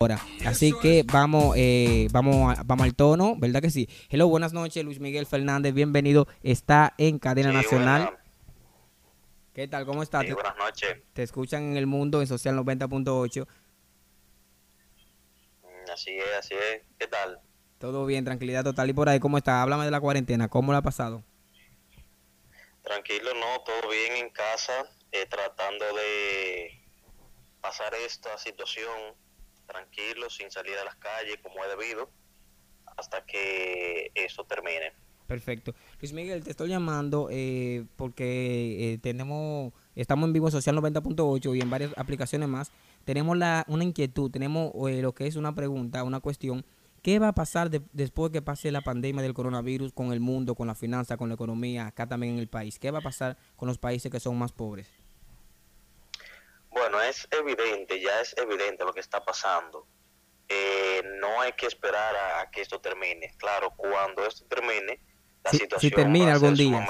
ahora. 0.00 0.20
Así 0.46 0.72
que 0.80 1.04
vamos, 1.12 1.56
eh, 1.56 2.06
vamos, 2.12 2.56
vamos 2.64 2.84
al 2.84 2.94
tono, 2.94 3.34
¿verdad 3.36 3.60
que 3.60 3.70
sí? 3.70 3.88
Hello, 4.08 4.28
buenas 4.28 4.52
noches, 4.52 4.84
Luis 4.84 5.00
Miguel 5.00 5.26
Fernández, 5.26 5.74
bienvenido. 5.74 6.28
Está 6.44 6.94
en 6.98 7.18
cadena 7.18 7.50
nacional. 7.50 8.16
¿Qué 9.52 9.66
tal? 9.66 9.86
¿Cómo 9.86 10.04
estás? 10.04 10.24
Sí, 10.24 10.32
buenas 10.32 10.56
noches. 10.56 10.98
Te 11.14 11.24
escuchan 11.24 11.64
en 11.64 11.76
el 11.76 11.88
mundo 11.88 12.20
en 12.20 12.28
Social 12.28 12.54
90.8. 12.54 13.44
Mm, 15.62 15.90
así 15.92 16.16
es, 16.16 16.32
así 16.38 16.54
es. 16.54 16.82
¿Qué 16.96 17.08
tal? 17.08 17.40
Todo 17.78 18.06
bien, 18.06 18.24
tranquilidad 18.24 18.62
total. 18.62 18.88
¿Y 18.88 18.92
por 18.92 19.08
ahí 19.08 19.18
cómo 19.18 19.36
está? 19.36 19.62
Háblame 19.62 19.84
de 19.84 19.90
la 19.90 20.00
cuarentena, 20.00 20.46
¿cómo 20.46 20.70
la 20.70 20.78
ha 20.78 20.82
pasado? 20.82 21.24
Tranquilo, 22.84 23.34
no, 23.34 23.64
todo 23.64 23.90
bien 23.90 24.26
en 24.26 24.30
casa, 24.30 24.88
eh, 25.10 25.26
tratando 25.28 25.84
de 25.86 26.84
pasar 27.60 27.92
esta 28.06 28.38
situación 28.38 29.16
tranquilo, 29.68 30.28
sin 30.30 30.50
salir 30.50 30.76
a 30.76 30.84
las 30.84 30.96
calles 30.96 31.36
como 31.42 31.64
he 31.64 31.68
debido, 31.68 32.10
hasta 32.96 33.24
que 33.24 34.10
eso 34.14 34.44
termine. 34.44 34.92
Perfecto. 35.26 35.74
Luis 36.00 36.12
Miguel, 36.12 36.42
te 36.42 36.50
estoy 36.50 36.70
llamando 36.70 37.28
eh, 37.30 37.84
porque 37.96 38.94
eh, 38.94 38.98
tenemos, 38.98 39.72
estamos 39.94 40.26
en 40.26 40.32
vivo 40.32 40.50
Social 40.50 40.76
90.8 40.76 41.56
y 41.56 41.60
en 41.60 41.70
varias 41.70 41.92
aplicaciones 41.96 42.48
más. 42.48 42.72
Tenemos 43.04 43.36
la, 43.36 43.64
una 43.68 43.84
inquietud, 43.84 44.30
tenemos 44.30 44.72
lo 44.74 45.14
que 45.14 45.26
es 45.26 45.36
una 45.36 45.54
pregunta, 45.54 46.02
una 46.02 46.20
cuestión 46.20 46.64
¿Qué 47.02 47.20
va 47.20 47.28
a 47.28 47.32
pasar 47.32 47.70
después 47.70 48.32
que 48.32 48.42
pase 48.42 48.72
la 48.72 48.80
pandemia 48.80 49.22
del 49.22 49.32
coronavirus 49.32 49.92
con 49.92 50.12
el 50.12 50.18
mundo, 50.18 50.56
con 50.56 50.66
la 50.66 50.74
finanza, 50.74 51.16
con 51.16 51.28
la 51.28 51.36
economía, 51.36 51.86
acá 51.86 52.08
también 52.08 52.34
en 52.34 52.38
el 52.40 52.48
país? 52.48 52.78
¿Qué 52.78 52.90
va 52.90 52.98
a 52.98 53.02
pasar 53.02 53.36
con 53.56 53.68
los 53.68 53.78
países 53.78 54.10
que 54.10 54.18
son 54.18 54.36
más 54.36 54.52
pobres? 54.52 54.92
Bueno, 56.70 57.00
es 57.00 57.26
evidente, 57.30 58.00
ya 58.00 58.20
es 58.20 58.36
evidente 58.36 58.84
lo 58.84 58.92
que 58.92 59.00
está 59.00 59.24
pasando. 59.24 59.86
Eh, 60.48 61.02
no 61.20 61.40
hay 61.40 61.52
que 61.52 61.66
esperar 61.66 62.14
a, 62.16 62.50
que 62.50 62.62
esto 62.62 62.80
termine. 62.80 63.34
Claro, 63.36 63.74
cuando 63.76 64.26
esto 64.26 64.46
termine, 64.46 65.00
la 65.44 65.50
situación 65.50 65.90
si 65.90 65.90
termina 65.90 66.32
algún 66.32 66.54
día, 66.54 66.86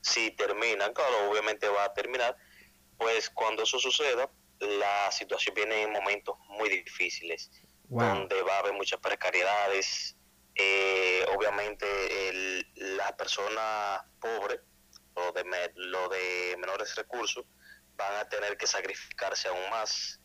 si 0.00 0.30
termina, 0.32 0.92
claro, 0.92 1.30
obviamente 1.30 1.68
va 1.68 1.84
a 1.84 1.94
terminar, 1.94 2.36
pues 2.98 3.30
cuando 3.30 3.62
eso 3.62 3.78
suceda, 3.78 4.30
la 4.60 5.10
situación 5.10 5.54
viene 5.54 5.82
en 5.82 5.92
momentos 5.92 6.36
muy 6.48 6.68
difíciles 6.68 7.50
donde 7.88 8.42
va 8.42 8.56
a 8.56 8.58
haber 8.60 8.72
muchas 8.72 9.00
precariedades. 9.00 10.16
Eh, 10.56 11.26
obviamente 11.34 11.86
las 12.76 13.12
personas 13.14 14.02
pobres 14.20 14.60
o 15.14 15.32
de, 15.32 15.44
lo 15.74 16.08
de 16.08 16.56
menores 16.58 16.94
recursos 16.94 17.44
van 17.96 18.16
a 18.16 18.28
tener 18.28 18.56
que 18.56 18.66
sacrificarse 18.66 19.48
aún 19.48 19.70
más, 19.70 20.20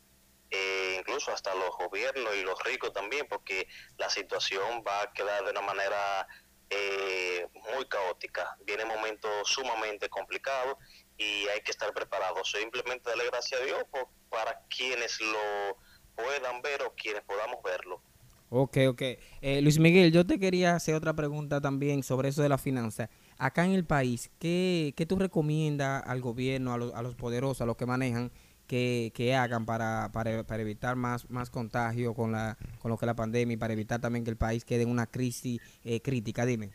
eh, 0.51 0.95
incluso 0.99 1.31
hasta 1.31 1.53
los 1.55 1.69
gobiernos 1.77 2.35
y 2.35 2.43
los 2.43 2.61
ricos 2.63 2.93
también, 2.93 3.27
porque 3.29 3.67
la 3.97 4.09
situación 4.09 4.83
va 4.87 5.03
a 5.03 5.13
quedar 5.13 5.43
de 5.45 5.51
una 5.51 5.61
manera 5.61 6.27
eh, 6.69 7.47
muy 7.75 7.85
caótica. 7.87 8.55
Viene 8.65 8.85
momentos 8.85 9.31
sumamente 9.47 10.09
complicados 10.09 10.77
y 11.17 11.47
hay 11.47 11.61
que 11.61 11.71
estar 11.71 11.93
preparados. 11.93 12.51
Simplemente 12.51 13.09
darle 13.09 13.25
gracias 13.25 13.61
a 13.61 13.63
Dios 13.63 13.83
para 14.29 14.61
quienes 14.69 15.19
lo 15.19 15.77
puedan 16.15 16.61
ver 16.61 16.83
o 16.83 16.93
quienes 16.95 17.23
podamos 17.23 17.61
verlo. 17.63 18.01
Ok, 18.49 18.77
ok. 18.89 19.01
Eh, 19.41 19.61
Luis 19.61 19.77
Miguel, 19.77 20.11
yo 20.11 20.25
te 20.25 20.39
quería 20.39 20.75
hacer 20.75 20.95
otra 20.95 21.13
pregunta 21.13 21.61
también 21.61 22.01
sobre 22.01 22.29
eso 22.29 22.41
de 22.41 22.49
la 22.49 22.57
finanza. 22.57 23.09
Acá 23.39 23.65
en 23.65 23.71
el 23.71 23.85
país, 23.85 24.29
¿qué, 24.37 24.93
qué 24.95 25.05
tú 25.05 25.17
recomiendas 25.17 26.03
al 26.05 26.21
gobierno, 26.21 26.73
a 26.73 26.77
los, 26.77 26.93
a 26.93 27.01
los 27.01 27.15
poderosos, 27.15 27.61
a 27.61 27.65
los 27.65 27.77
que 27.77 27.85
manejan, 27.85 28.31
que, 28.67 29.11
que 29.15 29.33
hagan 29.33 29.65
para, 29.65 30.11
para, 30.13 30.43
para, 30.45 30.61
evitar 30.61 30.95
más, 30.95 31.29
más 31.29 31.49
contagio 31.49 32.13
con, 32.13 32.33
la, 32.33 32.57
con 32.79 32.91
lo 32.91 32.97
que 32.97 33.05
es 33.05 33.07
la 33.07 33.15
pandemia 33.15 33.55
y 33.55 33.57
para 33.57 33.73
evitar 33.73 33.99
también 33.99 34.23
que 34.23 34.29
el 34.29 34.37
país 34.37 34.63
quede 34.65 34.83
en 34.83 34.89
una 34.89 35.07
crisis 35.07 35.59
eh, 35.83 36.01
crítica? 36.01 36.45
Dime. 36.45 36.71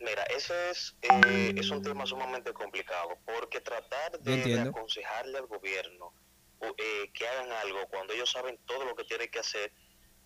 Mira, 0.00 0.22
ese 0.24 0.70
es, 0.70 0.96
eh, 1.02 1.54
es 1.56 1.70
un 1.70 1.82
tema 1.82 2.04
sumamente 2.04 2.52
complicado 2.52 3.16
porque 3.24 3.60
tratar 3.60 4.18
de 4.20 4.60
aconsejarle 4.60 5.38
al 5.38 5.46
gobierno 5.46 6.12
eh, 6.60 7.10
que 7.12 7.26
hagan 7.26 7.52
algo 7.52 7.86
cuando 7.88 8.12
ellos 8.14 8.30
saben 8.30 8.58
todo 8.66 8.84
lo 8.84 8.94
que 8.94 9.04
tienen 9.04 9.30
que 9.30 9.38
hacer 9.38 9.72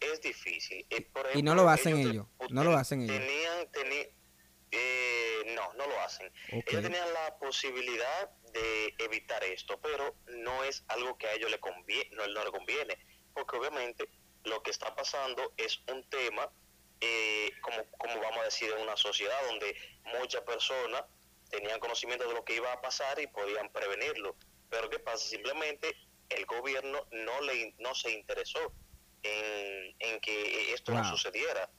es 0.00 0.20
difícil. 0.20 0.86
Eh, 0.90 1.08
y 1.34 1.42
no 1.42 1.54
lo 1.54 1.68
hacen 1.68 1.96
ellos, 1.96 2.26
no 2.50 2.64
lo 2.64 2.76
hacen 2.76 3.02
ellos. 3.02 3.18
Tenían, 3.72 4.08
eh, 4.70 5.54
no, 5.54 5.72
no 5.74 5.86
lo 5.86 6.00
hacen. 6.00 6.32
Ellos 6.48 6.82
tenían 6.82 7.12
la 7.12 7.38
posibilidad 7.38 8.30
de 8.52 8.94
evitar 8.98 9.42
esto, 9.44 9.80
pero 9.80 10.16
no 10.26 10.64
es 10.64 10.84
algo 10.88 11.16
que 11.18 11.26
a 11.26 11.34
ellos 11.34 11.50
le 11.50 11.58
conviene, 11.58 12.10
no, 12.12 12.26
no 12.26 12.44
le 12.44 12.50
conviene, 12.50 12.98
porque 13.34 13.56
obviamente 13.56 14.08
lo 14.44 14.62
que 14.62 14.70
está 14.70 14.94
pasando 14.94 15.52
es 15.56 15.80
un 15.90 16.08
tema, 16.08 16.50
como, 17.60 17.90
como 17.92 18.20
vamos 18.20 18.40
a 18.40 18.44
decir, 18.44 18.72
en 18.72 18.82
una 18.82 18.96
sociedad 18.96 19.38
donde 19.46 19.76
muchas 20.18 20.42
personas 20.42 21.04
tenían 21.50 21.80
conocimiento 21.80 22.26
de 22.26 22.34
lo 22.34 22.44
que 22.44 22.56
iba 22.56 22.72
a 22.72 22.80
pasar 22.80 23.20
y 23.20 23.26
podían 23.26 23.70
prevenirlo. 23.70 24.36
Pero 24.70 24.90
¿qué 24.90 24.98
pasa? 24.98 25.26
Simplemente 25.28 25.96
el 26.28 26.44
gobierno 26.46 27.06
no 27.10 27.40
le 27.42 27.74
no 27.78 27.94
se 27.94 28.10
interesó 28.10 28.72
en, 29.22 30.20
que 30.20 30.72
esto 30.72 30.92
no 30.92 31.04
sucediera. 31.04 31.70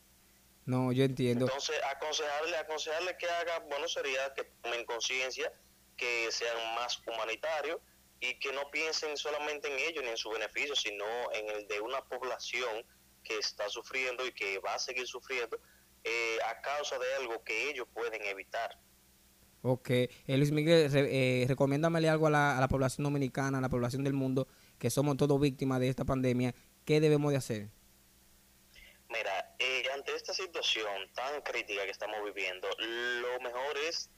No, 0.70 0.92
yo 0.92 1.04
entiendo. 1.04 1.46
Entonces, 1.46 1.76
aconsejarle, 1.84 2.56
aconsejarle 2.58 3.18
que 3.18 3.28
haga, 3.28 3.58
bueno, 3.72 3.88
sería 3.88 4.32
que 4.36 4.44
tomen 4.62 4.86
conciencia, 4.86 5.52
que 5.98 6.32
sean 6.32 6.76
más 6.76 7.02
humanitarios 7.08 7.80
y 8.20 8.38
que 8.38 8.54
no 8.54 8.70
piensen 8.70 9.18
solamente 9.18 9.68
en 9.68 9.80
ellos 9.80 10.04
ni 10.04 10.12
en 10.12 10.18
su 10.18 10.30
beneficio, 10.30 10.76
sino 10.76 11.06
en 11.34 11.50
el 11.50 11.68
de 11.68 11.82
una 11.82 12.06
población 12.06 12.86
que 13.24 13.40
está 13.40 13.68
sufriendo 13.68 14.24
y 14.28 14.32
que 14.32 14.60
va 14.60 14.76
a 14.76 14.80
seguir 14.80 15.08
sufriendo 15.08 15.60
eh, 16.04 16.38
a 16.48 16.62
causa 16.62 17.00
de 17.00 17.16
algo 17.16 17.44
que 17.44 17.72
ellos 17.72 17.88
pueden 17.92 18.24
evitar. 18.26 18.80
Ok. 19.64 19.90
Eh, 19.90 20.38
Luis 20.38 20.52
Miguel, 20.52 20.92
eh, 20.94 21.46
recomiéndamele 21.48 22.10
algo 22.10 22.28
a 22.28 22.30
la, 22.30 22.58
a 22.60 22.62
la, 22.62 22.68
población 22.68 23.06
dominicana, 23.06 23.58
a 23.58 23.62
la 23.62 23.70
población 23.70 24.04
del 24.04 24.14
mundo, 24.14 24.48
que 24.78 24.92
somos 24.92 25.18
todos 25.18 25.42
víctimas 25.42 25.80
de 25.80 25.90
esta 25.90 26.06
pandemia. 26.06 26.54
¿Qué 26.86 27.02
debemos 27.02 27.32
de 27.32 27.38
hacer? 27.38 27.79
Esta 30.30 30.44
situación 30.44 31.12
tan 31.16 31.42
crítica 31.42 31.86
que 31.86 31.90
estamos 31.90 32.24
viviendo, 32.24 32.70
lo 32.78 33.40
mejor 33.40 33.76
es 33.80 34.12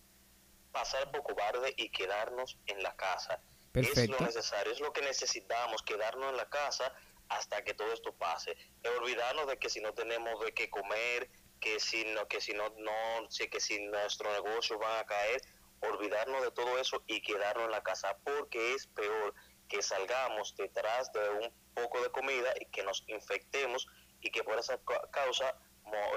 pasar 0.73 1.09
por 1.09 1.23
cobarde 1.23 1.73
y 1.77 1.89
quedarnos 1.89 2.57
en 2.65 2.83
la 2.83 2.93
casa. 2.97 3.41
Es 3.73 4.09
lo 4.09 4.19
necesario, 4.19 4.73
es 4.73 4.81
lo 4.81 4.91
que 4.91 5.01
necesitamos, 5.03 5.81
quedarnos 5.83 6.31
en 6.31 6.35
la 6.35 6.49
casa 6.49 6.93
hasta 7.29 7.63
que 7.63 7.73
todo 7.73 7.93
esto 7.93 8.13
pase. 8.13 8.57
olvidarnos 8.99 9.47
de 9.47 9.57
que 9.57 9.69
si 9.69 9.79
no 9.79 9.93
tenemos 9.93 10.43
de 10.43 10.53
qué 10.53 10.69
comer, 10.69 11.29
que 11.61 11.79
si 11.79 12.03
no, 12.03 12.27
que 12.27 12.41
si 12.41 12.51
no, 12.51 12.67
no, 12.77 13.29
que 13.49 13.61
si 13.61 13.79
nuestro 13.79 14.33
negocio 14.33 14.77
va 14.79 14.99
a 14.99 15.05
caer, 15.05 15.41
olvidarnos 15.79 16.41
de 16.41 16.51
todo 16.51 16.77
eso 16.77 17.01
y 17.07 17.21
quedarnos 17.21 17.67
en 17.67 17.71
la 17.71 17.83
casa, 17.83 18.17
porque 18.25 18.73
es 18.73 18.85
peor 18.87 19.33
que 19.69 19.81
salgamos 19.81 20.57
detrás 20.57 21.09
de 21.13 21.29
un 21.29 21.53
poco 21.73 22.01
de 22.01 22.11
comida 22.11 22.53
y 22.59 22.65
que 22.65 22.83
nos 22.83 23.01
infectemos 23.07 23.87
y 24.19 24.29
que 24.29 24.43
por 24.43 24.59
esa 24.59 24.77
causa 25.11 25.55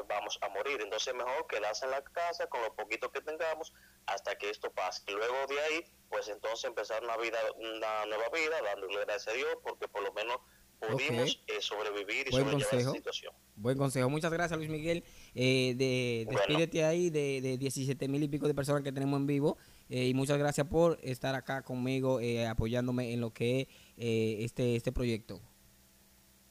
vamos 0.08 0.38
a 0.40 0.48
morir. 0.48 0.80
Entonces 0.80 1.14
mejor 1.14 1.46
quedarse 1.46 1.84
en 1.84 1.92
la 1.92 2.02
casa 2.02 2.46
con 2.46 2.62
lo 2.62 2.74
poquito 2.74 3.10
que 3.10 3.20
tengamos 3.20 3.72
hasta 4.06 4.36
que 4.36 4.50
esto 4.50 4.70
pase. 4.72 5.02
Y 5.06 5.12
luego 5.12 5.46
de 5.48 5.60
ahí, 5.60 5.84
pues 6.08 6.28
entonces 6.28 6.64
empezar 6.64 7.02
una 7.02 7.16
vida, 7.16 7.38
una 7.56 8.06
nueva 8.06 8.28
vida, 8.30 8.60
dándole 8.62 9.00
gracias 9.04 9.28
a 9.28 9.32
Dios, 9.36 9.56
porque 9.62 9.88
por 9.88 10.02
lo 10.02 10.12
menos 10.12 10.38
pudimos 10.80 11.42
eh, 11.46 11.60
sobrevivir 11.60 12.28
y 12.28 12.30
Buen 12.30 12.50
consejo. 12.50 12.92
situación. 12.92 13.32
Buen 13.56 13.78
consejo. 13.78 14.10
Muchas 14.10 14.32
gracias, 14.32 14.58
Luis 14.58 14.70
Miguel. 14.70 15.04
Eh, 15.34 15.74
de, 15.76 16.26
despídete 16.28 16.84
ahí 16.84 17.10
de, 17.10 17.40
de 17.40 17.58
17 17.58 18.08
mil 18.08 18.22
y 18.22 18.28
pico 18.28 18.46
de 18.46 18.54
personas 18.54 18.82
que 18.82 18.92
tenemos 18.92 19.18
en 19.18 19.26
vivo. 19.26 19.56
Eh, 19.88 20.06
y 20.06 20.14
muchas 20.14 20.38
gracias 20.38 20.66
por 20.66 20.98
estar 21.02 21.34
acá 21.34 21.62
conmigo, 21.62 22.20
eh, 22.20 22.46
apoyándome 22.46 23.12
en 23.12 23.20
lo 23.20 23.32
que 23.32 23.68
es 23.96 24.44
este, 24.44 24.76
este 24.76 24.92
proyecto. 24.92 25.40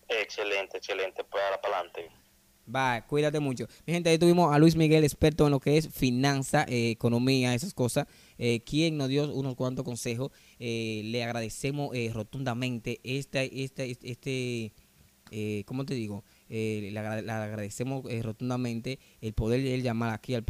Excelente, 0.07 0.77
excelente. 0.77 1.24
Para, 1.24 1.59
para 1.62 1.80
adelante. 1.80 2.12
Va, 2.68 3.06
cuídate 3.07 3.39
mucho. 3.39 3.68
Mi 3.86 3.94
gente, 3.94 4.10
ahí 4.10 4.18
tuvimos 4.18 4.54
a 4.54 4.60
Luis 4.60 4.75
Miguel, 4.75 5.04
experto 5.04 5.45
en 5.45 5.51
lo 5.51 5.60
que 5.60 5.77
es 5.77 5.89
finanza, 5.89 6.65
economía, 6.68 7.54
esas 7.54 7.74
cosas, 7.74 8.07
quien 8.65 8.98
nos 8.98 9.10
dio 9.10 9.33
unos 9.33 9.56
cuantos 9.56 9.83
consejos. 9.83 10.31
le 10.60 11.24
agradecemos 11.24 11.92
rotundamente 12.13 13.00
este, 13.04 13.63
este, 13.63 13.98
este, 14.01 14.74
¿cómo 15.65 15.86
te 15.86 15.94
digo? 15.94 16.24
Eh, 16.56 16.89
le, 16.92 17.00
agradecemos 17.00 18.06
eh, 18.07 18.21
rotundamente 18.21 19.00
el 19.21 19.33
poder 19.33 19.81
llamar 19.81 20.13
aquí 20.13 20.36
al, 20.36 20.44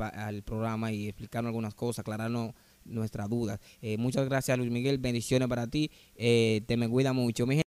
programa 0.43 0.91
y 0.91 1.07
explicarnos 1.07 1.47
algunas 1.47 1.73
cosas, 1.75 1.99
aclararnos 1.99 2.53
nuestras 2.83 3.29
dudas. 3.29 3.61
Eh, 3.81 3.97
muchas 3.97 4.25
gracias 4.25 4.57
Luis 4.57 4.69
Miguel, 4.69 4.97
bendiciones 4.97 5.47
para 5.47 5.65
ti, 5.67 5.89
te 6.17 6.75
me 6.75 6.89
cuida 6.89 7.13
mucho. 7.13 7.47
Mi 7.47 7.62